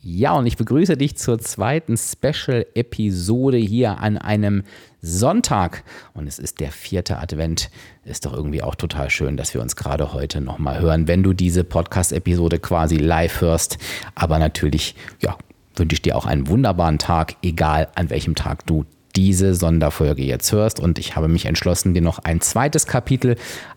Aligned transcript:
Ja, 0.00 0.34
und 0.34 0.46
ich 0.46 0.56
begrüße 0.56 0.96
dich 0.96 1.16
zur 1.16 1.40
zweiten 1.40 1.96
Special-Episode 1.96 3.56
hier 3.56 3.98
an 3.98 4.16
einem 4.16 4.62
Sonntag. 5.02 5.82
Und 6.14 6.28
es 6.28 6.38
ist 6.38 6.60
der 6.60 6.70
vierte 6.70 7.18
Advent. 7.18 7.68
Ist 8.04 8.24
doch 8.24 8.32
irgendwie 8.32 8.62
auch 8.62 8.76
total 8.76 9.10
schön, 9.10 9.36
dass 9.36 9.54
wir 9.54 9.60
uns 9.60 9.74
gerade 9.74 10.12
heute 10.12 10.40
nochmal 10.40 10.80
hören, 10.80 11.08
wenn 11.08 11.24
du 11.24 11.32
diese 11.32 11.64
Podcast-Episode 11.64 12.60
quasi 12.60 12.96
live 12.96 13.40
hörst. 13.40 13.78
Aber 14.14 14.38
natürlich, 14.38 14.94
ja, 15.20 15.36
wünsche 15.74 15.94
ich 15.94 16.02
dir 16.02 16.16
auch 16.16 16.26
einen 16.26 16.46
wunderbaren 16.46 16.98
Tag, 16.98 17.34
egal 17.42 17.88
an 17.96 18.08
welchem 18.08 18.36
Tag 18.36 18.66
du 18.66 18.84
diese 19.18 19.56
Sonderfolge 19.56 20.22
jetzt 20.22 20.52
hörst. 20.52 20.78
Und 20.78 21.00
ich 21.00 21.16
habe 21.16 21.26
mich 21.26 21.46
entschlossen, 21.46 21.92
dir 21.92 22.02
noch 22.02 22.20
ein 22.20 22.40
zweites 22.40 22.86
Kapitel 22.86 23.34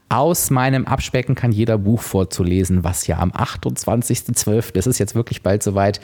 aus 0.07 0.49
meinem 0.49 0.85
Abspecken 0.85 1.35
kann 1.35 1.53
jeder 1.53 1.77
Buch 1.77 2.01
vorzulesen, 2.01 2.83
was 2.83 3.07
ja 3.07 3.17
am 3.17 3.31
28.12., 3.31 4.73
das 4.73 4.85
ist 4.85 4.99
jetzt 4.99 5.15
wirklich 5.15 5.41
bald 5.41 5.63
soweit, 5.63 6.01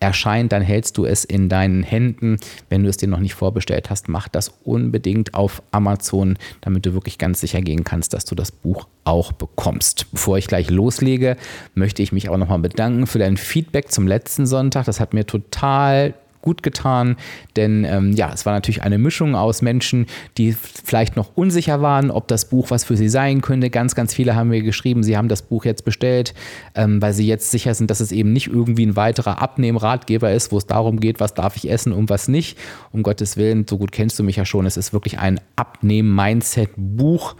erscheint. 0.00 0.50
Dann 0.52 0.62
hältst 0.62 0.96
du 0.96 1.04
es 1.04 1.26
in 1.26 1.50
deinen 1.50 1.82
Händen. 1.82 2.38
Wenn 2.70 2.82
du 2.82 2.88
es 2.88 2.96
dir 2.96 3.06
noch 3.06 3.18
nicht 3.18 3.34
vorbestellt 3.34 3.90
hast, 3.90 4.08
mach 4.08 4.28
das 4.28 4.54
unbedingt 4.64 5.34
auf 5.34 5.62
Amazon, 5.72 6.38
damit 6.62 6.86
du 6.86 6.94
wirklich 6.94 7.18
ganz 7.18 7.40
sicher 7.40 7.60
gehen 7.60 7.84
kannst, 7.84 8.14
dass 8.14 8.24
du 8.24 8.34
das 8.34 8.50
Buch 8.50 8.88
auch 9.04 9.30
bekommst. 9.32 10.10
Bevor 10.10 10.38
ich 10.38 10.46
gleich 10.46 10.70
loslege, 10.70 11.36
möchte 11.74 12.02
ich 12.02 12.12
mich 12.12 12.30
auch 12.30 12.38
nochmal 12.38 12.60
bedanken 12.60 13.06
für 13.06 13.18
dein 13.18 13.36
Feedback 13.36 13.92
zum 13.92 14.08
letzten 14.08 14.46
Sonntag. 14.46 14.86
Das 14.86 15.00
hat 15.00 15.12
mir 15.12 15.26
total 15.26 16.14
gut 16.42 16.62
getan, 16.62 17.16
denn 17.56 17.84
ähm, 17.84 18.12
ja, 18.12 18.32
es 18.32 18.46
war 18.46 18.52
natürlich 18.52 18.82
eine 18.82 18.98
Mischung 18.98 19.34
aus 19.34 19.62
Menschen, 19.62 20.06
die 20.38 20.52
vielleicht 20.52 21.16
noch 21.16 21.36
unsicher 21.36 21.82
waren, 21.82 22.10
ob 22.10 22.28
das 22.28 22.46
Buch 22.48 22.70
was 22.70 22.84
für 22.84 22.96
sie 22.96 23.08
sein 23.08 23.40
könnte. 23.40 23.70
Ganz, 23.70 23.94
ganz 23.94 24.14
viele 24.14 24.34
haben 24.34 24.48
mir 24.48 24.62
geschrieben, 24.62 25.02
sie 25.02 25.16
haben 25.16 25.28
das 25.28 25.42
Buch 25.42 25.64
jetzt 25.64 25.84
bestellt, 25.84 26.34
ähm, 26.74 27.00
weil 27.02 27.12
sie 27.12 27.26
jetzt 27.26 27.50
sicher 27.50 27.74
sind, 27.74 27.90
dass 27.90 28.00
es 28.00 28.12
eben 28.12 28.32
nicht 28.32 28.48
irgendwie 28.48 28.86
ein 28.86 28.96
weiterer 28.96 29.40
Abnehmratgeber 29.42 30.32
ist, 30.32 30.52
wo 30.52 30.58
es 30.58 30.66
darum 30.66 31.00
geht, 31.00 31.20
was 31.20 31.34
darf 31.34 31.56
ich 31.56 31.70
essen 31.70 31.92
und 31.92 32.10
was 32.10 32.28
nicht. 32.28 32.58
Um 32.92 33.02
Gottes 33.02 33.36
Willen, 33.36 33.66
so 33.68 33.78
gut 33.78 33.92
kennst 33.92 34.18
du 34.18 34.22
mich 34.22 34.36
ja 34.36 34.44
schon, 34.44 34.66
es 34.66 34.76
ist 34.76 34.92
wirklich 34.92 35.18
ein 35.18 35.40
Abnehmen-Mindset-Buch 35.56 37.36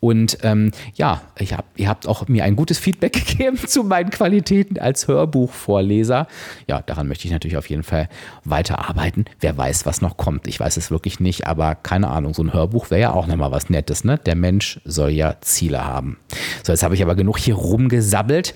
und 0.00 0.38
ähm, 0.42 0.72
ja, 0.94 1.20
hab, 1.38 1.66
ihr 1.76 1.88
habt 1.88 2.08
auch 2.08 2.26
mir 2.26 2.44
ein 2.44 2.56
gutes 2.56 2.78
Feedback 2.78 3.12
gegeben 3.26 3.58
zu 3.58 3.84
meinen 3.84 4.10
Qualitäten 4.10 4.78
als 4.78 5.06
Hörbuchvorleser. 5.06 6.26
Ja, 6.66 6.80
daran 6.82 7.06
möchte 7.06 7.26
ich 7.26 7.32
natürlich 7.32 7.58
auf 7.58 7.68
jeden 7.68 7.82
Fall 7.82 8.08
weiterarbeiten. 8.44 9.26
Wer 9.40 9.56
weiß, 9.56 9.84
was 9.84 10.00
noch 10.00 10.16
kommt. 10.16 10.46
Ich 10.46 10.58
weiß 10.58 10.78
es 10.78 10.90
wirklich 10.90 11.20
nicht, 11.20 11.46
aber 11.46 11.74
keine 11.74 12.08
Ahnung, 12.08 12.32
so 12.32 12.42
ein 12.42 12.54
Hörbuch 12.54 12.90
wäre 12.90 13.00
ja 13.00 13.12
auch 13.12 13.26
nochmal 13.26 13.52
was 13.52 13.68
Nettes. 13.68 14.04
Ne? 14.04 14.18
Der 14.18 14.36
Mensch 14.36 14.80
soll 14.86 15.10
ja 15.10 15.36
Ziele 15.42 15.84
haben. 15.84 16.18
So, 16.62 16.72
jetzt 16.72 16.82
habe 16.82 16.94
ich 16.94 17.02
aber 17.02 17.14
genug 17.14 17.38
hier 17.38 17.54
rumgesabbelt. 17.54 18.54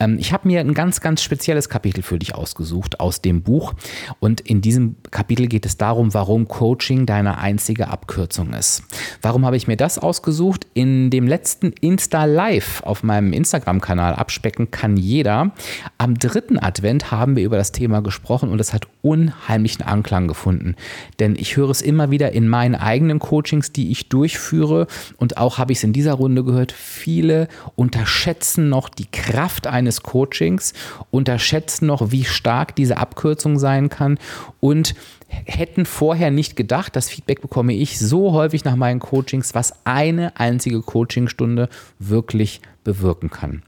Ähm, 0.00 0.16
ich 0.18 0.32
habe 0.32 0.48
mir 0.48 0.60
ein 0.60 0.72
ganz, 0.72 1.02
ganz 1.02 1.22
spezielles 1.22 1.68
Kapitel 1.68 2.02
für 2.02 2.18
dich 2.18 2.34
ausgesucht 2.34 3.00
aus 3.00 3.20
dem 3.20 3.42
Buch. 3.42 3.74
Und 4.18 4.40
in 4.40 4.62
diesem 4.62 4.96
Kapitel 5.10 5.46
geht 5.46 5.66
es 5.66 5.76
darum, 5.76 6.14
warum 6.14 6.48
Coaching 6.48 7.04
deine 7.04 7.36
einzige 7.36 7.88
Abkürzung 7.88 8.54
ist. 8.54 8.82
Warum 9.20 9.44
habe 9.44 9.58
ich 9.58 9.66
mir 9.66 9.76
das 9.76 9.98
ausgesucht? 9.98 10.66
In 10.72 10.85
in 10.86 11.10
dem 11.10 11.26
letzten 11.26 11.72
Insta 11.72 12.24
Live 12.26 12.82
auf 12.84 13.02
meinem 13.02 13.32
Instagram-Kanal 13.32 14.14
abspecken 14.14 14.70
kann 14.70 14.96
jeder. 14.96 15.50
Am 15.98 16.16
dritten 16.16 16.58
Advent 16.58 17.10
haben 17.10 17.34
wir 17.34 17.42
über 17.42 17.56
das 17.56 17.72
Thema 17.72 18.02
gesprochen 18.02 18.50
und 18.50 18.60
es 18.60 18.72
hat 18.72 18.86
unheimlichen 19.02 19.84
Anklang 19.84 20.28
gefunden. 20.28 20.76
Denn 21.18 21.34
ich 21.36 21.56
höre 21.56 21.70
es 21.70 21.82
immer 21.82 22.10
wieder 22.10 22.32
in 22.32 22.48
meinen 22.48 22.76
eigenen 22.76 23.18
Coachings, 23.18 23.72
die 23.72 23.90
ich 23.90 24.08
durchführe 24.08 24.86
und 25.16 25.38
auch 25.38 25.58
habe 25.58 25.72
ich 25.72 25.78
es 25.78 25.84
in 25.84 25.92
dieser 25.92 26.14
Runde 26.14 26.44
gehört. 26.44 26.70
Viele 26.70 27.48
unterschätzen 27.74 28.68
noch 28.68 28.88
die 28.88 29.10
Kraft 29.10 29.66
eines 29.66 30.02
Coachings, 30.02 30.72
unterschätzen 31.10 31.86
noch, 31.86 32.12
wie 32.12 32.24
stark 32.24 32.76
diese 32.76 32.96
Abkürzung 32.98 33.58
sein 33.58 33.88
kann 33.88 34.18
und 34.60 34.94
hätten 35.28 35.86
vorher 35.86 36.30
nicht 36.30 36.56
gedacht, 36.56 36.96
das 36.96 37.08
Feedback 37.08 37.40
bekomme 37.40 37.74
ich 37.74 37.98
so 37.98 38.32
häufig 38.32 38.64
nach 38.64 38.76
meinen 38.76 39.00
Coachings, 39.00 39.54
was 39.54 39.74
eine 39.84 40.38
einzige 40.38 40.82
Coachingstunde 40.82 41.68
wirklich 41.98 42.60
bewirken 42.84 43.30
kann. 43.30 43.62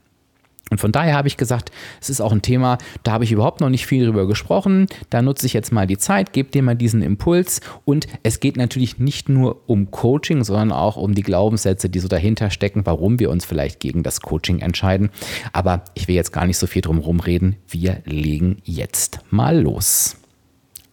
Und 0.69 0.79
von 0.79 0.91
daher 0.91 1.15
habe 1.15 1.27
ich 1.27 1.37
gesagt, 1.37 1.71
es 1.99 2.09
ist 2.09 2.21
auch 2.21 2.31
ein 2.31 2.41
Thema, 2.41 2.77
da 3.03 3.13
habe 3.13 3.23
ich 3.23 3.31
überhaupt 3.31 3.59
noch 3.59 3.69
nicht 3.69 3.87
viel 3.87 4.05
drüber 4.05 4.27
gesprochen. 4.27 4.87
Da 5.09 5.21
nutze 5.21 5.45
ich 5.45 5.53
jetzt 5.53 5.71
mal 5.71 5.87
die 5.87 5.97
Zeit, 5.97 6.31
gebe 6.31 6.51
dir 6.51 6.61
mal 6.61 6.75
diesen 6.75 7.01
Impuls. 7.01 7.61
Und 7.85 8.07
es 8.23 8.39
geht 8.39 8.55
natürlich 8.55 8.99
nicht 8.99 9.29
nur 9.29 9.61
um 9.67 9.89
Coaching, 9.89 10.43
sondern 10.43 10.71
auch 10.71 10.95
um 10.95 11.15
die 11.15 11.23
Glaubenssätze, 11.23 11.89
die 11.89 11.99
so 11.99 12.07
dahinter 12.07 12.51
stecken, 12.51 12.85
warum 12.85 13.19
wir 13.19 13.31
uns 13.31 13.45
vielleicht 13.45 13.79
gegen 13.79 14.03
das 14.03 14.21
Coaching 14.21 14.59
entscheiden. 14.59 15.09
Aber 15.53 15.83
ich 15.95 16.07
will 16.07 16.15
jetzt 16.15 16.33
gar 16.33 16.45
nicht 16.45 16.57
so 16.57 16.67
viel 16.67 16.81
drum 16.81 17.19
reden. 17.19 17.55
Wir 17.67 18.01
legen 18.05 18.57
jetzt 18.63 19.21
mal 19.31 19.59
los. 19.59 20.17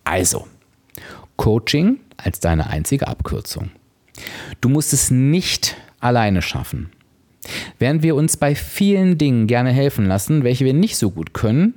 Also, 0.04 0.47
Coaching 1.36 2.00
als 2.16 2.41
deine 2.41 2.69
einzige 2.69 3.08
Abkürzung. 3.08 3.70
Du 4.60 4.69
musst 4.69 4.92
es 4.92 5.10
nicht 5.10 5.76
alleine 6.00 6.42
schaffen. 6.42 6.91
Während 7.78 8.02
wir 8.02 8.14
uns 8.14 8.36
bei 8.36 8.54
vielen 8.54 9.19
Dingen 9.19 9.47
gerne 9.47 9.70
helfen 9.70 10.06
lassen, 10.06 10.42
welche 10.44 10.64
wir 10.64 10.74
nicht 10.74 10.97
so 10.97 11.10
gut 11.10 11.34
können, 11.34 11.74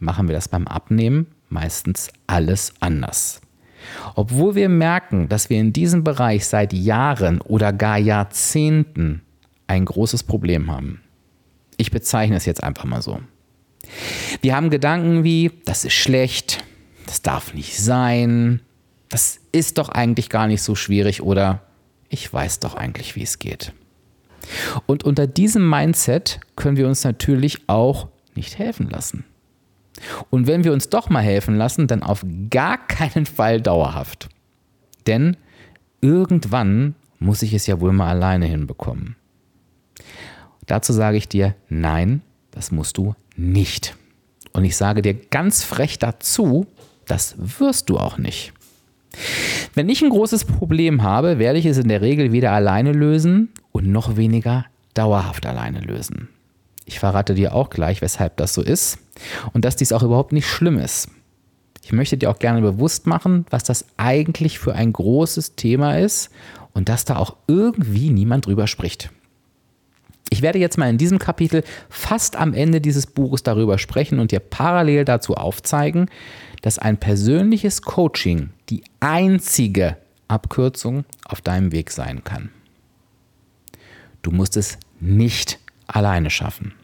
machen 0.00 0.28
wir 0.28 0.34
das 0.34 0.48
beim 0.48 0.66
Abnehmen 0.66 1.26
meistens 1.48 2.10
alles 2.26 2.74
anders. 2.80 3.40
Obwohl 4.14 4.54
wir 4.54 4.68
merken, 4.68 5.28
dass 5.28 5.50
wir 5.50 5.60
in 5.60 5.72
diesem 5.72 6.04
Bereich 6.04 6.46
seit 6.46 6.72
Jahren 6.72 7.40
oder 7.40 7.72
gar 7.72 7.98
Jahrzehnten 7.98 9.22
ein 9.66 9.84
großes 9.84 10.22
Problem 10.22 10.70
haben. 10.70 11.00
Ich 11.76 11.90
bezeichne 11.90 12.36
es 12.36 12.46
jetzt 12.46 12.62
einfach 12.62 12.84
mal 12.84 13.02
so. 13.02 13.20
Wir 14.40 14.56
haben 14.56 14.70
Gedanken 14.70 15.24
wie, 15.24 15.50
das 15.64 15.84
ist 15.84 15.94
schlecht, 15.94 16.64
das 17.06 17.22
darf 17.22 17.54
nicht 17.54 17.76
sein, 17.78 18.60
das 19.14 19.38
ist 19.52 19.78
doch 19.78 19.90
eigentlich 19.90 20.28
gar 20.28 20.48
nicht 20.48 20.60
so 20.60 20.74
schwierig 20.74 21.22
oder 21.22 21.62
ich 22.08 22.32
weiß 22.32 22.58
doch 22.58 22.74
eigentlich, 22.74 23.14
wie 23.14 23.22
es 23.22 23.38
geht. 23.38 23.72
Und 24.86 25.04
unter 25.04 25.28
diesem 25.28 25.70
Mindset 25.70 26.40
können 26.56 26.76
wir 26.76 26.88
uns 26.88 27.04
natürlich 27.04 27.68
auch 27.68 28.08
nicht 28.34 28.58
helfen 28.58 28.90
lassen. 28.90 29.24
Und 30.30 30.48
wenn 30.48 30.64
wir 30.64 30.72
uns 30.72 30.88
doch 30.88 31.10
mal 31.10 31.22
helfen 31.22 31.54
lassen, 31.54 31.86
dann 31.86 32.02
auf 32.02 32.26
gar 32.50 32.76
keinen 32.88 33.24
Fall 33.24 33.60
dauerhaft. 33.60 34.28
Denn 35.06 35.36
irgendwann 36.00 36.96
muss 37.20 37.42
ich 37.42 37.54
es 37.54 37.68
ja 37.68 37.80
wohl 37.80 37.92
mal 37.92 38.08
alleine 38.08 38.46
hinbekommen. 38.46 39.14
Dazu 40.66 40.92
sage 40.92 41.18
ich 41.18 41.28
dir, 41.28 41.54
nein, 41.68 42.22
das 42.50 42.72
musst 42.72 42.98
du 42.98 43.14
nicht. 43.36 43.96
Und 44.52 44.64
ich 44.64 44.76
sage 44.76 45.02
dir 45.02 45.14
ganz 45.14 45.62
frech 45.62 46.00
dazu, 46.00 46.66
das 47.06 47.36
wirst 47.38 47.90
du 47.90 47.98
auch 47.98 48.18
nicht. 48.18 48.52
Wenn 49.74 49.88
ich 49.88 50.02
ein 50.02 50.10
großes 50.10 50.44
Problem 50.44 51.02
habe, 51.02 51.38
werde 51.38 51.58
ich 51.58 51.66
es 51.66 51.78
in 51.78 51.88
der 51.88 52.00
Regel 52.00 52.32
weder 52.32 52.52
alleine 52.52 52.92
lösen 52.92 53.50
und 53.72 53.86
noch 53.86 54.16
weniger 54.16 54.66
dauerhaft 54.94 55.46
alleine 55.46 55.80
lösen. 55.80 56.28
Ich 56.86 56.98
verrate 56.98 57.34
dir 57.34 57.54
auch 57.54 57.70
gleich, 57.70 58.02
weshalb 58.02 58.36
das 58.36 58.54
so 58.54 58.62
ist 58.62 58.98
und 59.52 59.64
dass 59.64 59.76
dies 59.76 59.92
auch 59.92 60.02
überhaupt 60.02 60.32
nicht 60.32 60.46
schlimm 60.46 60.78
ist. 60.78 61.08
Ich 61.82 61.92
möchte 61.92 62.16
dir 62.16 62.30
auch 62.30 62.38
gerne 62.38 62.60
bewusst 62.60 63.06
machen, 63.06 63.46
was 63.50 63.64
das 63.64 63.86
eigentlich 63.96 64.58
für 64.58 64.74
ein 64.74 64.92
großes 64.92 65.54
Thema 65.54 65.98
ist 65.98 66.30
und 66.72 66.88
dass 66.88 67.04
da 67.04 67.16
auch 67.16 67.36
irgendwie 67.46 68.10
niemand 68.10 68.46
drüber 68.46 68.66
spricht. 68.66 69.10
Ich 70.30 70.42
werde 70.42 70.58
jetzt 70.58 70.78
mal 70.78 70.88
in 70.88 70.98
diesem 70.98 71.18
Kapitel 71.18 71.62
fast 71.88 72.36
am 72.36 72.54
Ende 72.54 72.80
dieses 72.80 73.06
Buches 73.06 73.42
darüber 73.42 73.78
sprechen 73.78 74.18
und 74.18 74.32
dir 74.32 74.40
parallel 74.40 75.04
dazu 75.04 75.34
aufzeigen, 75.34 76.08
dass 76.62 76.78
ein 76.78 76.96
persönliches 76.96 77.82
Coaching 77.82 78.50
die 78.70 78.84
einzige 79.00 79.96
Abkürzung 80.28 81.04
auf 81.24 81.40
deinem 81.40 81.72
Weg 81.72 81.90
sein 81.90 82.24
kann. 82.24 82.50
Du 84.22 84.30
musst 84.30 84.56
es 84.56 84.78
nicht 85.00 85.58
alleine 85.86 86.30
schaffen. 86.30 86.74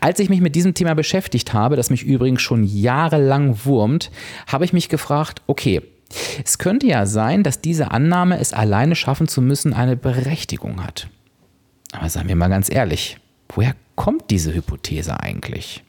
Als 0.00 0.18
ich 0.18 0.28
mich 0.28 0.40
mit 0.40 0.54
diesem 0.54 0.74
Thema 0.74 0.94
beschäftigt 0.94 1.52
habe, 1.52 1.76
das 1.76 1.90
mich 1.90 2.02
übrigens 2.02 2.42
schon 2.42 2.64
jahrelang 2.64 3.64
wurmt, 3.64 4.10
habe 4.46 4.64
ich 4.64 4.72
mich 4.72 4.88
gefragt, 4.88 5.42
okay, 5.46 5.82
es 6.44 6.58
könnte 6.58 6.86
ja 6.86 7.06
sein, 7.06 7.42
dass 7.42 7.60
diese 7.60 7.90
Annahme, 7.90 8.38
es 8.38 8.52
alleine 8.52 8.94
schaffen 8.94 9.28
zu 9.28 9.42
müssen, 9.42 9.72
eine 9.72 9.96
Berechtigung 9.96 10.84
hat. 10.84 11.08
Aber 11.92 12.08
seien 12.08 12.28
wir 12.28 12.36
mal 12.36 12.48
ganz 12.48 12.72
ehrlich, 12.72 13.18
woher 13.48 13.74
kommt 13.94 14.30
diese 14.30 14.54
Hypothese 14.54 15.20
eigentlich? 15.20 15.82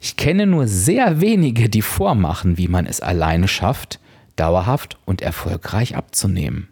Ich 0.00 0.16
kenne 0.16 0.46
nur 0.46 0.68
sehr 0.68 1.20
wenige, 1.20 1.68
die 1.68 1.82
vormachen, 1.82 2.56
wie 2.56 2.68
man 2.68 2.86
es 2.86 3.00
alleine 3.00 3.48
schafft, 3.48 3.98
dauerhaft 4.36 4.98
und 5.04 5.22
erfolgreich 5.22 5.96
abzunehmen. 5.96 6.68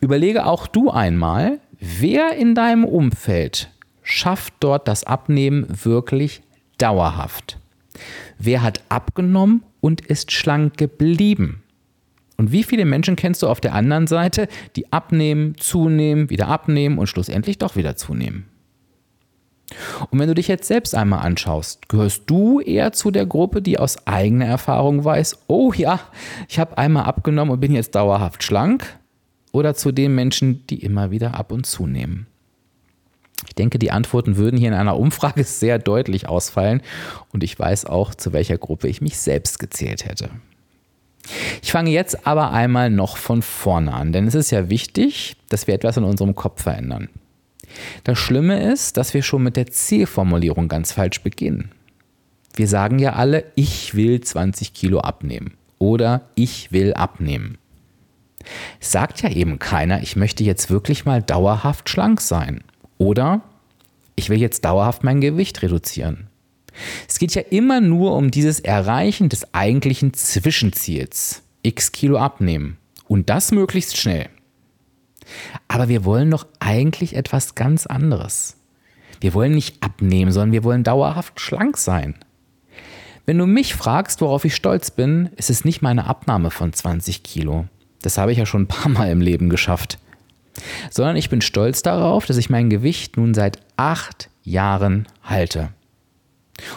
Überlege 0.00 0.46
auch 0.46 0.66
du 0.66 0.90
einmal, 0.90 1.60
wer 1.78 2.36
in 2.36 2.54
deinem 2.54 2.84
Umfeld 2.84 3.70
schafft 4.02 4.54
dort 4.60 4.88
das 4.88 5.04
Abnehmen 5.04 5.66
wirklich 5.84 6.42
dauerhaft? 6.78 7.58
Wer 8.38 8.62
hat 8.62 8.82
abgenommen 8.88 9.62
und 9.80 10.00
ist 10.00 10.32
schlank 10.32 10.76
geblieben? 10.76 11.62
Und 12.36 12.50
wie 12.50 12.64
viele 12.64 12.84
Menschen 12.84 13.14
kennst 13.14 13.42
du 13.42 13.48
auf 13.48 13.60
der 13.60 13.74
anderen 13.74 14.08
Seite, 14.08 14.48
die 14.74 14.92
abnehmen, 14.92 15.56
zunehmen, 15.56 16.30
wieder 16.30 16.48
abnehmen 16.48 16.98
und 16.98 17.06
schlussendlich 17.06 17.58
doch 17.58 17.76
wieder 17.76 17.96
zunehmen? 17.96 18.46
Und 20.10 20.18
wenn 20.18 20.28
du 20.28 20.34
dich 20.34 20.48
jetzt 20.48 20.66
selbst 20.66 20.94
einmal 20.94 21.20
anschaust, 21.20 21.88
gehörst 21.88 22.22
du 22.26 22.60
eher 22.60 22.92
zu 22.92 23.10
der 23.10 23.26
Gruppe, 23.26 23.62
die 23.62 23.78
aus 23.78 24.06
eigener 24.06 24.46
Erfahrung 24.46 25.04
weiß, 25.04 25.44
oh 25.46 25.72
ja, 25.74 26.00
ich 26.48 26.58
habe 26.58 26.78
einmal 26.78 27.04
abgenommen 27.04 27.52
und 27.52 27.60
bin 27.60 27.72
jetzt 27.72 27.94
dauerhaft 27.94 28.42
schlank? 28.42 28.98
Oder 29.52 29.74
zu 29.74 29.92
den 29.92 30.14
Menschen, 30.14 30.66
die 30.66 30.82
immer 30.82 31.10
wieder 31.10 31.34
ab 31.34 31.52
und 31.52 31.64
zu 31.64 31.86
nehmen? 31.86 32.26
Ich 33.46 33.54
denke, 33.54 33.78
die 33.78 33.90
Antworten 33.90 34.36
würden 34.36 34.58
hier 34.58 34.68
in 34.68 34.74
einer 34.74 34.98
Umfrage 34.98 35.44
sehr 35.44 35.78
deutlich 35.78 36.28
ausfallen 36.28 36.82
und 37.32 37.44
ich 37.44 37.58
weiß 37.58 37.86
auch, 37.86 38.14
zu 38.14 38.32
welcher 38.32 38.58
Gruppe 38.58 38.88
ich 38.88 39.00
mich 39.00 39.18
selbst 39.18 39.58
gezählt 39.58 40.04
hätte. 40.04 40.30
Ich 41.62 41.72
fange 41.72 41.90
jetzt 41.90 42.26
aber 42.26 42.50
einmal 42.50 42.90
noch 42.90 43.16
von 43.16 43.42
vorne 43.42 43.92
an, 43.92 44.12
denn 44.12 44.26
es 44.26 44.34
ist 44.34 44.50
ja 44.50 44.68
wichtig, 44.68 45.36
dass 45.48 45.66
wir 45.66 45.74
etwas 45.74 45.96
in 45.96 46.04
unserem 46.04 46.34
Kopf 46.34 46.62
verändern. 46.62 47.08
Das 48.04 48.18
Schlimme 48.18 48.72
ist, 48.72 48.96
dass 48.96 49.14
wir 49.14 49.22
schon 49.22 49.42
mit 49.42 49.56
der 49.56 49.66
Zielformulierung 49.66 50.68
ganz 50.68 50.92
falsch 50.92 51.20
beginnen. 51.22 51.70
Wir 52.54 52.68
sagen 52.68 52.98
ja 52.98 53.14
alle, 53.14 53.44
ich 53.54 53.94
will 53.94 54.20
20 54.20 54.74
Kilo 54.74 55.00
abnehmen 55.00 55.54
oder 55.78 56.22
ich 56.34 56.72
will 56.72 56.94
abnehmen. 56.94 57.58
Sagt 58.80 59.22
ja 59.22 59.30
eben 59.30 59.58
keiner, 59.58 60.02
ich 60.02 60.16
möchte 60.16 60.44
jetzt 60.44 60.70
wirklich 60.70 61.04
mal 61.04 61.22
dauerhaft 61.22 61.88
schlank 61.88 62.20
sein 62.20 62.62
oder 62.98 63.42
ich 64.16 64.30
will 64.30 64.40
jetzt 64.40 64.64
dauerhaft 64.64 65.02
mein 65.02 65.20
Gewicht 65.20 65.62
reduzieren. 65.62 66.28
Es 67.08 67.18
geht 67.18 67.34
ja 67.34 67.42
immer 67.42 67.80
nur 67.80 68.16
um 68.16 68.30
dieses 68.30 68.60
Erreichen 68.60 69.28
des 69.28 69.54
eigentlichen 69.54 70.12
Zwischenziels, 70.12 71.42
x 71.62 71.92
Kilo 71.92 72.18
abnehmen 72.18 72.78
und 73.06 73.30
das 73.30 73.52
möglichst 73.52 73.96
schnell. 73.96 74.28
Aber 75.68 75.88
wir 75.88 76.04
wollen 76.04 76.30
doch 76.30 76.46
eigentlich 76.60 77.16
etwas 77.16 77.54
ganz 77.54 77.86
anderes. 77.86 78.56
Wir 79.20 79.34
wollen 79.34 79.54
nicht 79.54 79.82
abnehmen, 79.82 80.32
sondern 80.32 80.52
wir 80.52 80.64
wollen 80.64 80.84
dauerhaft 80.84 81.40
schlank 81.40 81.76
sein. 81.78 82.14
Wenn 83.26 83.38
du 83.38 83.46
mich 83.46 83.74
fragst, 83.74 84.20
worauf 84.20 84.44
ich 84.44 84.54
stolz 84.54 84.90
bin, 84.90 85.30
ist 85.36 85.48
es 85.48 85.64
nicht 85.64 85.80
meine 85.80 86.06
Abnahme 86.06 86.50
von 86.50 86.72
20 86.72 87.22
Kilo. 87.22 87.66
Das 88.02 88.18
habe 88.18 88.32
ich 88.32 88.38
ja 88.38 88.44
schon 88.44 88.62
ein 88.62 88.68
paar 88.68 88.90
Mal 88.90 89.10
im 89.10 89.22
Leben 89.22 89.48
geschafft. 89.48 89.98
Sondern 90.90 91.16
ich 91.16 91.30
bin 91.30 91.40
stolz 91.40 91.82
darauf, 91.82 92.26
dass 92.26 92.36
ich 92.36 92.50
mein 92.50 92.68
Gewicht 92.68 93.16
nun 93.16 93.32
seit 93.32 93.60
acht 93.76 94.28
Jahren 94.42 95.08
halte. 95.22 95.70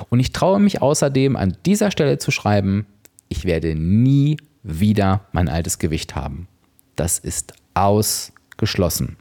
Und 0.10 0.20
ich 0.20 0.32
traue 0.32 0.60
mich 0.60 0.82
außerdem 0.82 1.36
an 1.36 1.58
dieser 1.66 1.92
Stelle 1.92 2.18
zu 2.18 2.32
schreiben, 2.32 2.86
ich 3.28 3.46
werde 3.46 3.76
nie 3.76 4.38
wieder 4.64 5.26
mein 5.34 5.50
altes 5.50 5.80
Gewicht 5.80 6.16
haben. 6.16 6.48
Das 6.96 7.20
ist 7.20 7.54
aus 7.74 8.32
geschlossen. 8.58 9.18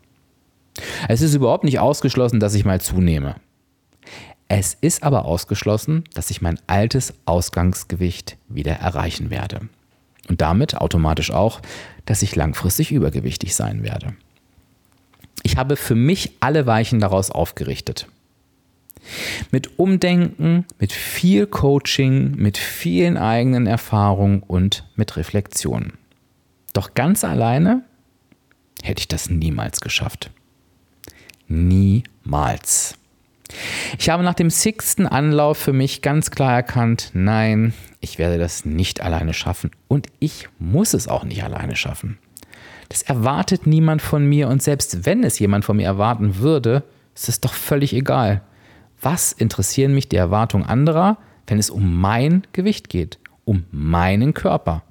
Es 1.08 1.22
ist 1.22 1.34
überhaupt 1.34 1.64
nicht 1.64 1.78
ausgeschlossen, 1.78 2.40
dass 2.40 2.54
ich 2.54 2.64
mal 2.64 2.80
zunehme. 2.80 3.36
Es 4.48 4.74
ist 4.74 5.02
aber 5.02 5.24
ausgeschlossen, 5.24 6.04
dass 6.14 6.30
ich 6.30 6.40
mein 6.40 6.60
altes 6.66 7.14
Ausgangsgewicht 7.24 8.36
wieder 8.48 8.72
erreichen 8.74 9.30
werde. 9.30 9.68
Und 10.28 10.40
damit 10.40 10.76
automatisch 10.76 11.30
auch, 11.30 11.60
dass 12.04 12.22
ich 12.22 12.36
langfristig 12.36 12.92
übergewichtig 12.92 13.54
sein 13.54 13.82
werde. 13.82 14.14
Ich 15.42 15.56
habe 15.56 15.76
für 15.76 15.94
mich 15.94 16.32
alle 16.40 16.66
Weichen 16.66 17.00
daraus 17.00 17.30
aufgerichtet. 17.30 18.08
Mit 19.52 19.78
Umdenken, 19.78 20.64
mit 20.80 20.92
viel 20.92 21.46
Coaching, 21.46 22.32
mit 22.36 22.58
vielen 22.58 23.16
eigenen 23.16 23.66
Erfahrungen 23.66 24.42
und 24.42 24.84
mit 24.96 25.16
Reflexion. 25.16 25.92
Doch 26.72 26.94
ganz 26.94 27.24
alleine 27.24 27.82
hätte 28.82 29.00
ich 29.00 29.08
das 29.08 29.30
niemals 29.30 29.80
geschafft. 29.80 30.30
Niemals. 31.48 32.98
Ich 33.98 34.10
habe 34.10 34.22
nach 34.22 34.34
dem 34.34 34.50
sechsten 34.50 35.06
Anlauf 35.06 35.58
für 35.58 35.72
mich 35.72 36.02
ganz 36.02 36.30
klar 36.30 36.52
erkannt, 36.52 37.10
nein, 37.14 37.74
ich 38.00 38.18
werde 38.18 38.38
das 38.38 38.64
nicht 38.64 39.00
alleine 39.00 39.34
schaffen 39.34 39.70
und 39.88 40.08
ich 40.18 40.48
muss 40.58 40.94
es 40.94 41.08
auch 41.08 41.24
nicht 41.24 41.44
alleine 41.44 41.76
schaffen. 41.76 42.18
Das 42.88 43.02
erwartet 43.02 43.66
niemand 43.66 44.02
von 44.02 44.24
mir 44.24 44.48
und 44.48 44.62
selbst 44.62 45.06
wenn 45.06 45.24
es 45.24 45.38
jemand 45.38 45.64
von 45.64 45.76
mir 45.76 45.86
erwarten 45.86 46.38
würde, 46.38 46.84
ist 47.14 47.28
es 47.28 47.40
doch 47.40 47.54
völlig 47.54 47.92
egal. 47.92 48.42
Was 49.00 49.32
interessieren 49.32 49.94
mich 49.94 50.08
die 50.08 50.16
Erwartungen 50.16 50.66
anderer, 50.66 51.18
wenn 51.46 51.58
es 51.58 51.70
um 51.70 52.00
mein 52.00 52.46
Gewicht 52.52 52.88
geht, 52.88 53.18
um 53.44 53.64
meinen 53.70 54.34
Körper? 54.34 54.82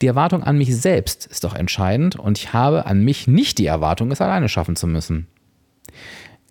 Die 0.00 0.06
Erwartung 0.06 0.42
an 0.42 0.58
mich 0.58 0.74
selbst 0.76 1.26
ist 1.26 1.44
doch 1.44 1.54
entscheidend 1.54 2.16
und 2.16 2.38
ich 2.38 2.52
habe 2.52 2.86
an 2.86 3.04
mich 3.04 3.26
nicht 3.26 3.58
die 3.58 3.66
Erwartung, 3.66 4.10
es 4.10 4.20
alleine 4.20 4.48
schaffen 4.48 4.76
zu 4.76 4.86
müssen. 4.86 5.26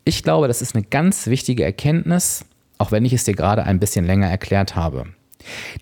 Ich 0.03 0.23
glaube, 0.23 0.47
das 0.47 0.61
ist 0.61 0.75
eine 0.75 0.85
ganz 0.85 1.27
wichtige 1.27 1.63
Erkenntnis, 1.63 2.45
auch 2.77 2.91
wenn 2.91 3.05
ich 3.05 3.13
es 3.13 3.23
dir 3.23 3.33
gerade 3.33 3.63
ein 3.63 3.79
bisschen 3.79 4.05
länger 4.05 4.29
erklärt 4.29 4.75
habe. 4.75 5.07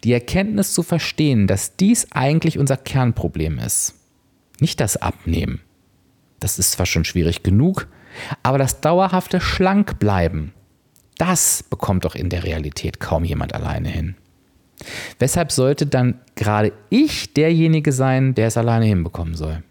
Die 0.04 0.14
Erkenntnis 0.14 0.74
zu 0.74 0.84
verstehen, 0.84 1.48
dass 1.48 1.76
dies 1.76 2.12
eigentlich 2.12 2.58
unser 2.58 2.78
Kernproblem 2.78 3.60
ist. 3.60 3.96
Nicht 4.60 4.80
das 4.80 4.98
Abnehmen. 4.98 5.62
Das 6.40 6.60
ist 6.60 6.72
zwar 6.72 6.86
schon 6.86 7.06
schwierig 7.06 7.44
genug, 7.44 7.88
aber 8.44 8.58
das 8.58 8.82
dauerhafte 8.82 9.42
Schlankbleiben, 9.42 10.54
das 11.18 11.64
bekommt 11.64 12.06
doch 12.06 12.16
in 12.16 12.30
der 12.30 12.44
Realität 12.44 13.00
kaum 13.00 13.24
jemand 13.24 13.54
alleine 13.54 13.90
hin. 13.90 14.16
Weshalb 15.20 15.52
sollte 15.52 15.86
dann 15.86 16.20
gerade 16.36 16.74
ich 16.90 17.34
derjenige 17.34 17.92
sein, 17.92 18.36
der 18.36 18.48
es 18.48 18.58
alleine 18.58 18.86
hinbekommen 18.86 19.36
soll? 19.36 19.64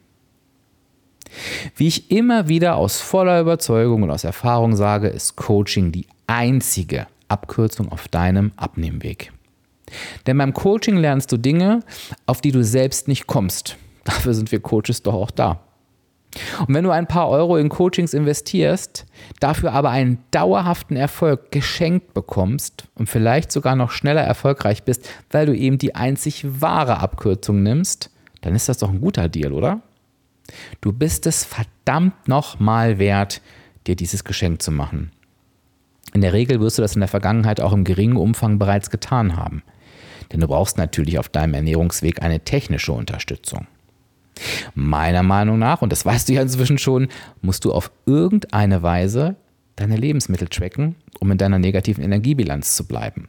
Wie 1.76 1.88
ich 1.88 2.10
immer 2.10 2.48
wieder 2.48 2.76
aus 2.76 3.00
voller 3.00 3.40
Überzeugung 3.40 4.02
und 4.02 4.10
aus 4.10 4.24
Erfahrung 4.24 4.76
sage, 4.76 5.08
ist 5.08 5.36
Coaching 5.36 5.92
die 5.92 6.06
einzige 6.26 7.06
Abkürzung 7.28 7.90
auf 7.90 8.08
deinem 8.08 8.52
Abnehmweg. 8.56 9.32
Denn 10.26 10.38
beim 10.38 10.54
Coaching 10.54 10.96
lernst 10.96 11.30
du 11.32 11.36
Dinge, 11.36 11.80
auf 12.26 12.40
die 12.40 12.52
du 12.52 12.64
selbst 12.64 13.08
nicht 13.08 13.26
kommst. 13.26 13.76
Dafür 14.04 14.34
sind 14.34 14.52
wir 14.52 14.60
Coaches 14.60 15.02
doch 15.02 15.14
auch 15.14 15.30
da. 15.30 15.60
Und 16.66 16.74
wenn 16.74 16.84
du 16.84 16.90
ein 16.90 17.06
paar 17.06 17.28
Euro 17.28 17.56
in 17.56 17.68
Coachings 17.68 18.14
investierst, 18.14 19.06
dafür 19.40 19.72
aber 19.72 19.90
einen 19.90 20.18
dauerhaften 20.30 20.96
Erfolg 20.96 21.52
geschenkt 21.52 22.14
bekommst 22.14 22.88
und 22.94 23.08
vielleicht 23.08 23.52
sogar 23.52 23.76
noch 23.76 23.90
schneller 23.90 24.22
erfolgreich 24.22 24.82
bist, 24.82 25.08
weil 25.30 25.46
du 25.46 25.54
eben 25.54 25.78
die 25.78 25.94
einzig 25.94 26.44
wahre 26.60 26.98
Abkürzung 26.98 27.62
nimmst, 27.62 28.10
dann 28.40 28.54
ist 28.54 28.68
das 28.68 28.78
doch 28.78 28.90
ein 28.90 29.00
guter 29.00 29.28
Deal, 29.28 29.52
oder? 29.52 29.80
Du 30.80 30.92
bist 30.92 31.26
es 31.26 31.44
verdammt 31.44 32.28
nochmal 32.28 32.98
wert, 32.98 33.40
dir 33.86 33.96
dieses 33.96 34.24
Geschenk 34.24 34.60
zu 34.60 34.70
machen. 34.70 35.10
In 36.12 36.20
der 36.20 36.32
Regel 36.32 36.60
wirst 36.60 36.78
du 36.78 36.82
das 36.82 36.94
in 36.94 37.00
der 37.00 37.08
Vergangenheit 37.08 37.60
auch 37.60 37.72
im 37.72 37.84
geringen 37.84 38.16
Umfang 38.16 38.58
bereits 38.58 38.90
getan 38.90 39.36
haben. 39.36 39.62
Denn 40.32 40.40
du 40.40 40.46
brauchst 40.46 40.78
natürlich 40.78 41.18
auf 41.18 41.28
deinem 41.28 41.54
Ernährungsweg 41.54 42.22
eine 42.22 42.40
technische 42.40 42.92
Unterstützung. 42.92 43.66
Meiner 44.74 45.22
Meinung 45.22 45.58
nach, 45.58 45.82
und 45.82 45.90
das 45.92 46.04
weißt 46.04 46.28
du 46.28 46.32
ja 46.32 46.42
inzwischen 46.42 46.78
schon, 46.78 47.08
musst 47.42 47.64
du 47.64 47.72
auf 47.72 47.90
irgendeine 48.06 48.82
Weise 48.82 49.36
deine 49.76 49.96
Lebensmittel 49.96 50.48
tracken, 50.48 50.96
um 51.20 51.30
in 51.30 51.38
deiner 51.38 51.58
negativen 51.58 52.04
Energiebilanz 52.04 52.76
zu 52.76 52.86
bleiben. 52.86 53.28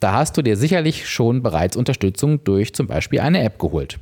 Da 0.00 0.12
hast 0.12 0.36
du 0.36 0.42
dir 0.42 0.56
sicherlich 0.56 1.08
schon 1.08 1.42
bereits 1.42 1.76
Unterstützung 1.76 2.42
durch 2.44 2.74
zum 2.74 2.86
Beispiel 2.86 3.20
eine 3.20 3.42
App 3.42 3.58
geholt. 3.58 3.98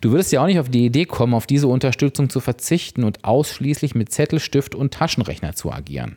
Du 0.00 0.10
würdest 0.10 0.32
ja 0.32 0.42
auch 0.42 0.46
nicht 0.46 0.60
auf 0.60 0.70
die 0.70 0.86
Idee 0.86 1.04
kommen, 1.04 1.34
auf 1.34 1.46
diese 1.46 1.68
Unterstützung 1.68 2.30
zu 2.30 2.40
verzichten 2.40 3.04
und 3.04 3.24
ausschließlich 3.24 3.94
mit 3.94 4.12
Zettel, 4.12 4.40
Stift 4.40 4.74
und 4.74 4.94
Taschenrechner 4.94 5.54
zu 5.54 5.72
agieren. 5.72 6.16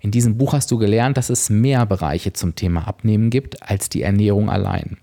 In 0.00 0.10
diesem 0.10 0.36
Buch 0.36 0.52
hast 0.52 0.70
du 0.70 0.78
gelernt, 0.78 1.16
dass 1.16 1.30
es 1.30 1.50
mehr 1.50 1.86
Bereiche 1.86 2.32
zum 2.32 2.54
Thema 2.54 2.88
Abnehmen 2.88 3.30
gibt 3.30 3.62
als 3.62 3.88
die 3.88 4.02
Ernährung 4.02 4.50
allein. 4.50 4.98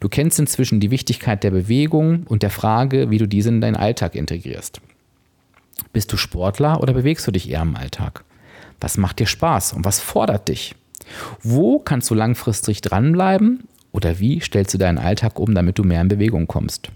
Du 0.00 0.08
kennst 0.08 0.38
inzwischen 0.38 0.80
die 0.80 0.90
Wichtigkeit 0.90 1.42
der 1.42 1.50
Bewegung 1.50 2.24
und 2.28 2.42
der 2.42 2.50
Frage, 2.50 3.10
wie 3.10 3.18
du 3.18 3.26
diese 3.26 3.48
in 3.48 3.60
deinen 3.60 3.76
Alltag 3.76 4.14
integrierst. 4.14 4.80
Bist 5.92 6.12
du 6.12 6.16
Sportler 6.16 6.80
oder 6.80 6.92
bewegst 6.92 7.26
du 7.26 7.30
dich 7.30 7.50
eher 7.50 7.62
im 7.62 7.76
Alltag? 7.76 8.24
Was 8.80 8.96
macht 8.96 9.18
dir 9.18 9.26
Spaß 9.26 9.72
und 9.72 9.84
was 9.84 10.00
fordert 10.00 10.48
dich? 10.48 10.74
Wo 11.42 11.78
kannst 11.78 12.10
du 12.10 12.14
langfristig 12.14 12.80
dranbleiben 12.80 13.64
oder 13.92 14.18
wie 14.18 14.40
stellst 14.40 14.74
du 14.74 14.78
deinen 14.78 14.98
Alltag 14.98 15.38
um, 15.38 15.54
damit 15.54 15.78
du 15.78 15.84
mehr 15.84 16.00
in 16.00 16.08
Bewegung 16.08 16.46
kommst? 16.46 16.90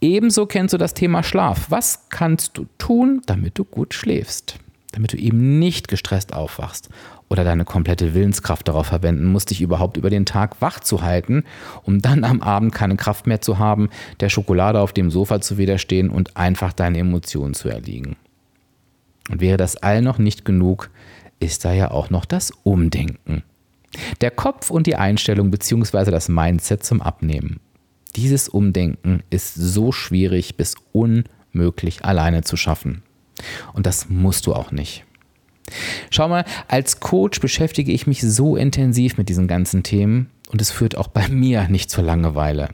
Ebenso 0.00 0.46
kennst 0.46 0.74
du 0.74 0.78
das 0.78 0.94
Thema 0.94 1.22
Schlaf. 1.22 1.70
Was 1.70 2.08
kannst 2.10 2.56
du 2.56 2.66
tun, 2.78 3.22
damit 3.26 3.58
du 3.58 3.64
gut 3.64 3.94
schläfst? 3.94 4.58
Damit 4.98 5.12
du 5.12 5.16
eben 5.16 5.60
nicht 5.60 5.86
gestresst 5.86 6.32
aufwachst 6.32 6.88
oder 7.28 7.44
deine 7.44 7.64
komplette 7.64 8.14
Willenskraft 8.14 8.66
darauf 8.66 8.88
verwenden 8.88 9.26
musst, 9.26 9.50
dich 9.50 9.60
überhaupt 9.60 9.96
über 9.96 10.10
den 10.10 10.26
Tag 10.26 10.60
wach 10.60 10.80
zu 10.80 11.02
halten, 11.02 11.44
um 11.84 12.02
dann 12.02 12.24
am 12.24 12.42
Abend 12.42 12.74
keine 12.74 12.96
Kraft 12.96 13.28
mehr 13.28 13.40
zu 13.40 13.60
haben, 13.60 13.90
der 14.18 14.28
Schokolade 14.28 14.80
auf 14.80 14.92
dem 14.92 15.12
Sofa 15.12 15.40
zu 15.40 15.56
widerstehen 15.56 16.10
und 16.10 16.36
einfach 16.36 16.72
deine 16.72 16.98
Emotionen 16.98 17.54
zu 17.54 17.68
erliegen. 17.68 18.16
Und 19.30 19.40
wäre 19.40 19.56
das 19.56 19.76
all 19.76 20.02
noch 20.02 20.18
nicht 20.18 20.44
genug, 20.44 20.90
ist 21.38 21.64
da 21.64 21.72
ja 21.72 21.92
auch 21.92 22.10
noch 22.10 22.24
das 22.24 22.50
Umdenken. 22.64 23.44
Der 24.20 24.32
Kopf 24.32 24.68
und 24.68 24.88
die 24.88 24.96
Einstellung 24.96 25.52
bzw. 25.52 26.10
das 26.10 26.28
Mindset 26.28 26.82
zum 26.82 27.02
Abnehmen. 27.02 27.60
Dieses 28.16 28.48
Umdenken 28.48 29.22
ist 29.30 29.54
so 29.54 29.92
schwierig 29.92 30.56
bis 30.56 30.74
unmöglich 30.90 32.04
alleine 32.04 32.42
zu 32.42 32.56
schaffen. 32.56 33.04
Und 33.72 33.86
das 33.86 34.08
musst 34.08 34.46
du 34.46 34.54
auch 34.54 34.72
nicht. 34.72 35.04
Schau 36.10 36.28
mal, 36.28 36.44
als 36.66 37.00
Coach 37.00 37.40
beschäftige 37.40 37.92
ich 37.92 38.06
mich 38.06 38.22
so 38.22 38.56
intensiv 38.56 39.18
mit 39.18 39.28
diesen 39.28 39.48
ganzen 39.48 39.82
Themen 39.82 40.30
und 40.50 40.60
es 40.60 40.70
führt 40.70 40.96
auch 40.96 41.08
bei 41.08 41.28
mir 41.30 41.68
nicht 41.68 41.90
zur 41.90 42.04
Langeweile. 42.04 42.70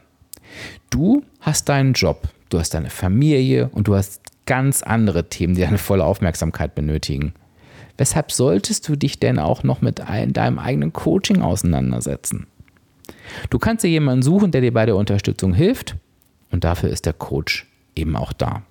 Du 0.90 1.24
hast 1.40 1.68
deinen 1.68 1.94
Job, 1.94 2.28
du 2.48 2.58
hast 2.58 2.74
deine 2.74 2.90
Familie 2.90 3.68
und 3.70 3.88
du 3.88 3.96
hast 3.96 4.20
ganz 4.46 4.82
andere 4.82 5.28
Themen, 5.28 5.54
die 5.54 5.62
deine 5.62 5.78
volle 5.78 6.04
Aufmerksamkeit 6.04 6.74
benötigen. 6.74 7.34
Weshalb 7.96 8.32
solltest 8.32 8.88
du 8.88 8.96
dich 8.96 9.20
denn 9.20 9.38
auch 9.38 9.62
noch 9.62 9.80
mit 9.80 10.00
deinem 10.00 10.58
eigenen 10.58 10.92
Coaching 10.92 11.42
auseinandersetzen? 11.42 12.46
Du 13.50 13.58
kannst 13.58 13.84
dir 13.84 13.88
jemanden 13.88 14.22
suchen, 14.22 14.50
der 14.50 14.60
dir 14.60 14.72
bei 14.72 14.86
der 14.86 14.96
Unterstützung 14.96 15.54
hilft 15.54 15.96
und 16.50 16.64
dafür 16.64 16.90
ist 16.90 17.06
der 17.06 17.12
Coach 17.12 17.66
eben 17.94 18.16
auch 18.16 18.32
da. 18.32 18.62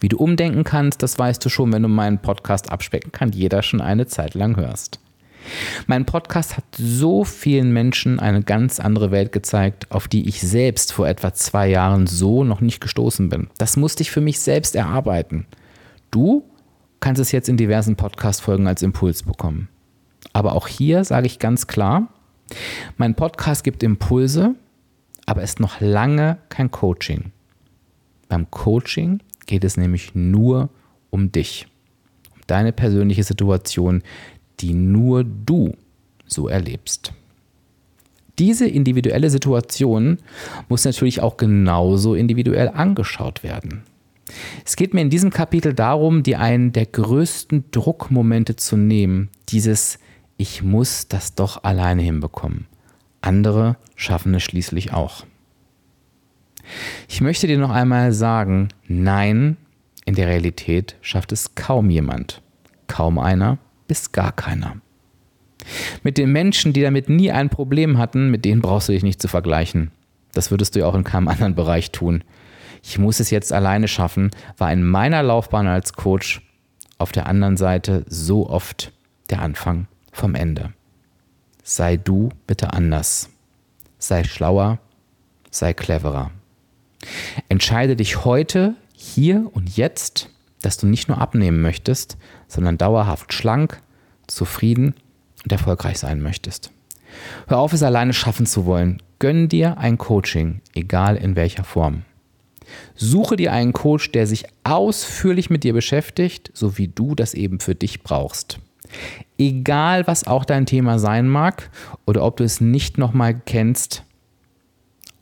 Wie 0.00 0.08
du 0.08 0.18
umdenken 0.18 0.64
kannst, 0.64 1.02
das 1.02 1.18
weißt 1.18 1.44
du 1.44 1.48
schon, 1.48 1.72
wenn 1.72 1.82
du 1.82 1.88
meinen 1.88 2.18
Podcast 2.18 2.70
abspecken 2.70 3.12
kann 3.12 3.32
jeder 3.32 3.62
schon 3.62 3.80
eine 3.80 4.06
Zeit 4.06 4.34
lang 4.34 4.56
hörst. 4.56 5.00
Mein 5.86 6.04
Podcast 6.04 6.56
hat 6.56 6.64
so 6.76 7.24
vielen 7.24 7.72
Menschen 7.72 8.18
eine 8.18 8.42
ganz 8.42 8.80
andere 8.80 9.10
Welt 9.10 9.32
gezeigt, 9.32 9.90
auf 9.90 10.08
die 10.08 10.28
ich 10.28 10.40
selbst 10.40 10.92
vor 10.92 11.06
etwa 11.08 11.32
zwei 11.32 11.68
Jahren 11.68 12.06
so 12.06 12.44
noch 12.44 12.60
nicht 12.60 12.80
gestoßen 12.80 13.28
bin. 13.28 13.48
Das 13.58 13.76
musste 13.76 14.02
ich 14.02 14.10
für 14.10 14.20
mich 14.20 14.40
selbst 14.40 14.74
erarbeiten. 14.74 15.46
Du 16.10 16.44
kannst 17.00 17.20
es 17.20 17.32
jetzt 17.32 17.48
in 17.48 17.56
diversen 17.56 17.96
Podcast-Folgen 17.96 18.66
als 18.66 18.82
Impuls 18.82 19.22
bekommen. 19.22 19.68
Aber 20.32 20.52
auch 20.54 20.68
hier 20.68 21.04
sage 21.04 21.26
ich 21.26 21.38
ganz 21.38 21.66
klar, 21.66 22.08
mein 22.96 23.14
Podcast 23.14 23.64
gibt 23.64 23.82
Impulse, 23.82 24.54
aber 25.26 25.42
ist 25.42 25.60
noch 25.60 25.80
lange 25.80 26.38
kein 26.48 26.70
Coaching. 26.70 27.32
Beim 28.28 28.50
Coaching 28.50 29.20
geht 29.46 29.64
es 29.64 29.76
nämlich 29.76 30.14
nur 30.14 30.68
um 31.10 31.32
dich, 31.32 31.66
um 32.34 32.40
deine 32.46 32.72
persönliche 32.72 33.24
Situation, 33.24 34.02
die 34.60 34.74
nur 34.74 35.24
du 35.24 35.74
so 36.26 36.48
erlebst. 36.48 37.12
Diese 38.38 38.66
individuelle 38.66 39.30
Situation 39.30 40.18
muss 40.68 40.84
natürlich 40.84 41.22
auch 41.22 41.36
genauso 41.36 42.14
individuell 42.14 42.68
angeschaut 42.68 43.42
werden. 43.42 43.82
Es 44.64 44.76
geht 44.76 44.92
mir 44.92 45.00
in 45.00 45.10
diesem 45.10 45.30
Kapitel 45.30 45.72
darum, 45.72 46.22
dir 46.22 46.40
einen 46.40 46.72
der 46.72 46.86
größten 46.86 47.64
Druckmomente 47.70 48.56
zu 48.56 48.76
nehmen, 48.76 49.30
dieses 49.48 49.98
Ich 50.36 50.62
muss 50.62 51.08
das 51.08 51.34
doch 51.34 51.64
alleine 51.64 52.02
hinbekommen. 52.02 52.66
Andere 53.22 53.76
schaffen 53.94 54.34
es 54.34 54.42
schließlich 54.42 54.92
auch. 54.92 55.24
Ich 57.08 57.20
möchte 57.20 57.46
dir 57.46 57.58
noch 57.58 57.70
einmal 57.70 58.12
sagen, 58.12 58.68
nein, 58.88 59.56
in 60.04 60.14
der 60.14 60.28
Realität 60.28 60.96
schafft 61.00 61.32
es 61.32 61.54
kaum 61.54 61.90
jemand. 61.90 62.42
Kaum 62.86 63.18
einer 63.18 63.58
bis 63.88 64.12
gar 64.12 64.32
keiner. 64.32 64.76
Mit 66.02 66.18
den 66.18 66.32
Menschen, 66.32 66.72
die 66.72 66.82
damit 66.82 67.08
nie 67.08 67.32
ein 67.32 67.50
Problem 67.50 67.98
hatten, 67.98 68.30
mit 68.30 68.44
denen 68.44 68.62
brauchst 68.62 68.88
du 68.88 68.92
dich 68.92 69.02
nicht 69.02 69.20
zu 69.20 69.28
vergleichen. 69.28 69.90
Das 70.32 70.50
würdest 70.50 70.74
du 70.74 70.80
ja 70.80 70.86
auch 70.86 70.94
in 70.94 71.04
keinem 71.04 71.28
anderen 71.28 71.54
Bereich 71.54 71.92
tun. 71.92 72.22
Ich 72.82 72.98
muss 72.98 73.20
es 73.20 73.30
jetzt 73.30 73.52
alleine 73.52 73.88
schaffen, 73.88 74.30
war 74.58 74.72
in 74.72 74.84
meiner 74.84 75.22
Laufbahn 75.22 75.66
als 75.66 75.94
Coach 75.94 76.42
auf 76.98 77.10
der 77.10 77.26
anderen 77.26 77.56
Seite 77.56 78.04
so 78.06 78.48
oft 78.48 78.92
der 79.30 79.42
Anfang 79.42 79.88
vom 80.12 80.34
Ende. 80.34 80.72
Sei 81.62 81.96
du 81.96 82.28
bitte 82.46 82.72
anders. 82.72 83.30
Sei 83.98 84.22
schlauer, 84.22 84.78
sei 85.50 85.72
cleverer. 85.72 86.30
Entscheide 87.48 87.96
dich 87.96 88.24
heute, 88.24 88.74
hier 88.94 89.50
und 89.52 89.76
jetzt, 89.76 90.30
dass 90.62 90.78
du 90.78 90.86
nicht 90.86 91.08
nur 91.08 91.20
abnehmen 91.20 91.60
möchtest, 91.60 92.16
sondern 92.48 92.78
dauerhaft 92.78 93.32
schlank, 93.32 93.80
zufrieden 94.26 94.94
und 95.44 95.52
erfolgreich 95.52 95.98
sein 95.98 96.20
möchtest. 96.20 96.70
Hör 97.46 97.58
auf, 97.58 97.72
es 97.72 97.82
alleine 97.82 98.12
schaffen 98.12 98.46
zu 98.46 98.66
wollen. 98.66 99.02
Gönn 99.18 99.48
dir 99.48 99.78
ein 99.78 99.98
Coaching, 99.98 100.60
egal 100.74 101.16
in 101.16 101.36
welcher 101.36 101.64
Form. 101.64 102.02
Suche 102.94 103.36
dir 103.36 103.52
einen 103.52 103.72
Coach, 103.72 104.10
der 104.12 104.26
sich 104.26 104.44
ausführlich 104.64 105.50
mit 105.50 105.64
dir 105.64 105.72
beschäftigt, 105.72 106.50
so 106.52 106.78
wie 106.78 106.88
du 106.88 107.14
das 107.14 107.34
eben 107.34 107.60
für 107.60 107.74
dich 107.74 108.02
brauchst. 108.02 108.58
Egal, 109.38 110.06
was 110.06 110.26
auch 110.26 110.44
dein 110.44 110.66
Thema 110.66 110.98
sein 110.98 111.28
mag 111.28 111.70
oder 112.06 112.24
ob 112.24 112.36
du 112.36 112.44
es 112.44 112.60
nicht 112.60 112.98
nochmal 112.98 113.40
kennst, 113.46 114.04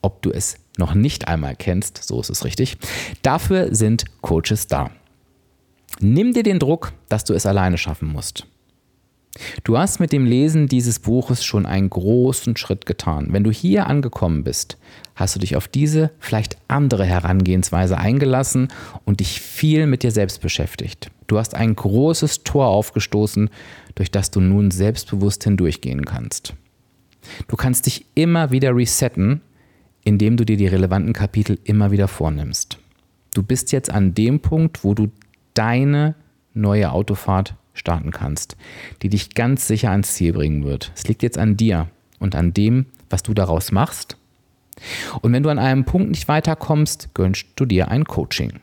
ob 0.03 0.23
du 0.23 0.31
es 0.31 0.57
noch 0.79 0.95
nicht 0.95 1.29
einmal 1.29 1.57
kennst, 1.57 2.03
so 2.03 2.21
ist 2.21 2.31
es 2.31 2.45
richtig. 2.45 2.77
Dafür 3.23 3.75
sind 3.75 4.05
Coaches 4.23 4.67
da. 4.67 4.91
Nimm 6.01 6.33
dir 6.33 6.43
den 6.43 6.59
Druck, 6.59 6.93
dass 7.09 7.25
du 7.25 7.35
es 7.35 7.47
alleine 7.47 7.79
schaffen 7.79 8.09
musst. 8.09 8.47
Du 9.65 9.77
hast 9.77 9.99
mit 9.99 10.13
dem 10.13 10.27
Lesen 10.27 10.69
dieses 10.69 11.01
Buches 11.01 11.45
schon 11.45 11.67
einen 11.67 11.91
großen 11.91 12.57
Schritt 12.57 12.87
getan. 12.87 13.29
Wenn 13.31 13.43
du 13.43 13.51
hier 13.51 13.89
angekommen 13.89 14.45
bist, 14.45 14.79
hast 15.17 15.35
du 15.35 15.41
dich 15.41 15.57
auf 15.57 15.67
diese 15.67 16.11
vielleicht 16.21 16.57
andere 16.69 17.05
Herangehensweise 17.05 17.99
eingelassen 17.99 18.69
und 19.05 19.21
dich 19.21 19.41
viel 19.41 19.87
mit 19.87 20.03
dir 20.03 20.13
selbst 20.13 20.41
beschäftigt. 20.41 21.11
Du 21.27 21.39
hast 21.39 21.55
ein 21.55 21.75
großes 21.75 22.45
Tor 22.45 22.67
aufgestoßen, 22.69 23.51
durch 23.95 24.11
das 24.11 24.31
du 24.31 24.41
nun 24.41 24.71
selbstbewusst 24.71 25.43
hindurchgehen 25.45 26.05
kannst. 26.05 26.55
Du 27.49 27.57
kannst 27.57 27.87
dich 27.87 28.07
immer 28.15 28.51
wieder 28.51 28.77
resetten, 28.77 29.41
indem 30.05 30.37
du 30.37 30.45
dir 30.45 30.57
die 30.57 30.67
relevanten 30.67 31.13
Kapitel 31.13 31.59
immer 31.65 31.91
wieder 31.91 32.09
vornimmst. 32.09 32.79
Du 33.35 33.43
bist 33.43 33.73
jetzt 33.73 33.91
an 33.91 34.15
dem 34.15 34.41
Punkt, 34.41 34.85
wo 34.85 34.95
du 34.95 35.11
deine 35.55 36.15
neue 36.53 36.93
Autofahrt 36.93 37.55
starten 37.73 38.13
kannst, 38.13 38.57
die 39.03 39.09
dich 39.09 39.35
ganz 39.35 39.67
sicher 39.67 39.91
ans 39.91 40.15
Ziel 40.15 40.33
bringen 40.33 40.65
wird. 40.65 40.93
Es 40.95 41.09
liegt 41.09 41.23
jetzt 41.23 41.39
an 41.39 41.57
dir 41.57 41.89
und 42.21 42.35
an 42.37 42.55
dem, 42.55 42.87
was 43.11 43.23
du 43.23 43.35
daraus 43.35 43.73
machst. 43.73 44.17
Und 45.21 45.33
wenn 45.33 45.43
du 45.43 45.51
an 45.51 45.59
einem 45.59 45.85
Punkt 45.85 46.11
nicht 46.11 46.29
weiterkommst, 46.29 47.11
gönnst 47.15 47.47
du 47.57 47.65
dir 47.65 47.89
ein 47.89 48.05
Coaching. 48.05 48.61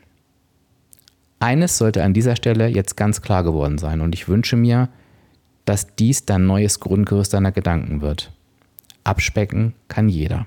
Eines 1.38 1.76
sollte 1.76 2.04
an 2.04 2.14
dieser 2.14 2.36
Stelle 2.36 2.68
jetzt 2.68 2.96
ganz 2.96 3.20
klar 3.20 3.42
geworden 3.42 3.78
sein 3.78 4.00
und 4.00 4.14
ich 4.14 4.28
wünsche 4.28 4.56
mir, 4.56 4.88
dass 5.64 5.94
dies 5.96 6.24
dein 6.24 6.46
neues 6.46 6.80
Grundgerüst 6.80 7.34
deiner 7.34 7.52
Gedanken 7.52 8.00
wird. 8.00 8.32
Abspecken 9.04 9.74
kann 9.88 10.08
jeder. 10.08 10.46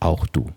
Auch 0.00 0.26
du. 0.26 0.50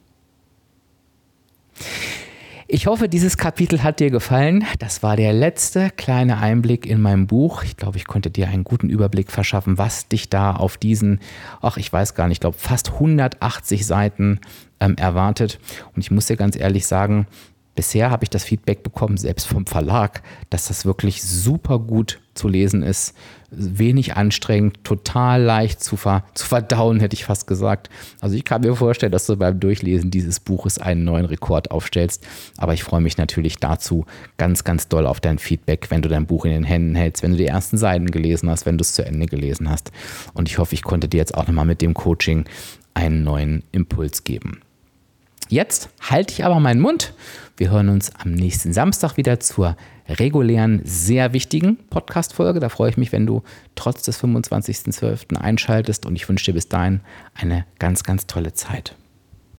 Ich 2.68 2.88
hoffe, 2.88 3.08
dieses 3.08 3.38
Kapitel 3.38 3.84
hat 3.84 4.00
dir 4.00 4.10
gefallen. 4.10 4.66
Das 4.80 5.04
war 5.04 5.16
der 5.16 5.32
letzte 5.32 5.92
kleine 5.92 6.40
Einblick 6.40 6.88
in 6.88 7.02
mein 7.02 7.28
Buch. 7.28 7.64
Ich 7.64 7.78
glaube, 7.78 7.98
ich 7.98 8.08
konnte 8.08 8.32
dir 8.32 8.48
einen 8.48 8.64
guten 8.64 8.90
Überblick 8.90 9.32
verschaffen, 9.32 9.78
was 9.78 10.08
dich 10.08 10.30
da 10.30 10.56
auf 10.56 10.78
diesen, 10.78 11.20
ach, 11.62 11.78
ich 11.78 11.94
weiß 11.94 12.16
gar 12.16 12.28
nicht, 12.28 12.38
ich 12.38 12.40
glaube, 12.40 12.58
fast 12.58 12.94
180 12.94 13.86
Seiten 13.86 14.40
ähm, 14.80 14.96
erwartet. 14.96 15.60
Und 15.94 16.02
ich 16.02 16.10
muss 16.10 16.26
dir 16.26 16.38
ganz 16.38 16.56
ehrlich 16.56 16.88
sagen, 16.88 17.28
bisher 17.76 18.10
habe 18.10 18.24
ich 18.24 18.30
das 18.30 18.44
Feedback 18.44 18.84
bekommen, 18.84 19.18
selbst 19.18 19.48
vom 19.48 19.66
Verlag, 19.66 20.22
dass 20.50 20.68
das 20.68 20.86
wirklich 20.86 21.24
super 21.24 21.80
gut 21.80 22.20
zu 22.34 22.48
lesen 22.48 22.84
ist 22.84 23.14
wenig 23.56 24.16
anstrengend, 24.16 24.84
total 24.84 25.42
leicht 25.42 25.84
zu, 25.84 25.96
ver, 25.96 26.24
zu 26.34 26.46
verdauen, 26.46 27.00
hätte 27.00 27.16
ich 27.16 27.26
fast 27.26 27.48
gesagt. 27.48 27.90
Also 28.20 28.36
ich 28.36 28.44
kann 28.44 28.62
mir 28.62 28.76
vorstellen, 28.76 29.12
dass 29.12 29.26
du 29.26 29.36
beim 29.38 29.60
Durchlesen 29.60 30.12
dieses 30.12 30.40
Buches 30.40 30.80
einen 30.80 31.04
neuen 31.04 31.26
Rekord 31.26 31.72
aufstellst. 31.72 32.26
Aber 32.58 32.74
ich 32.74 32.84
freue 32.84 33.02
mich 33.02 33.18
natürlich 33.18 33.58
dazu 33.58 34.06
ganz, 34.38 34.64
ganz 34.64 34.88
doll 34.88 35.06
auf 35.06 35.20
dein 35.20 35.40
Feedback, 35.40 35.90
wenn 35.90 36.02
du 36.02 36.10
dein 36.10 36.26
Buch 36.26 36.46
in 36.46 36.52
den 36.52 36.64
Händen 36.64 36.96
hältst, 36.96 37.24
wenn 37.24 37.32
du 37.32 37.38
die 37.38 37.48
ersten 37.48 37.78
Seiten 37.78 38.08
gelesen 38.08 38.50
hast, 38.50 38.66
wenn 38.66 38.78
du 38.78 38.82
es 38.82 38.94
zu 38.94 39.06
Ende 39.06 39.26
gelesen 39.26 39.70
hast. 39.70 39.92
Und 40.34 40.50
ich 40.50 40.58
hoffe, 40.58 40.76
ich 40.76 40.84
konnte 40.84 41.08
dir 41.08 41.18
jetzt 41.18 41.36
auch 41.36 41.48
nochmal 41.48 41.66
mit 41.66 41.82
dem 41.82 41.94
Coaching 41.94 42.46
einen 42.94 43.24
neuen 43.24 43.64
Impuls 43.72 44.24
geben. 44.24 44.62
Jetzt 45.50 45.90
halte 46.02 46.34
ich 46.34 46.46
aber 46.46 46.60
meinen 46.60 46.82
Mund. 46.82 47.14
Wir 47.58 47.70
hören 47.70 47.90
uns 47.90 48.12
am 48.16 48.32
nächsten 48.32 48.74
Samstag 48.74 49.18
wieder 49.18 49.40
zur 49.40 49.78
regulären, 50.08 50.82
sehr 50.84 51.34
wichtigen 51.34 51.78
Podcast-Folge. 51.90 52.60
Da 52.60 52.70
freue 52.70 52.90
ich 52.90 52.98
mich, 52.98 53.12
wenn 53.12 53.26
du 53.26 53.44
trotz 53.76 54.04
des 54.04 54.22
25.12. 54.22 55.38
einschaltest 55.38 56.06
und 56.06 56.16
ich 56.16 56.28
wünsche 56.28 56.46
dir 56.46 56.54
bis 56.54 56.68
dahin 56.68 57.02
eine 57.36 57.66
ganz, 57.80 58.04
ganz 58.04 58.28
tolle 58.28 58.54
Zeit. 58.54 58.96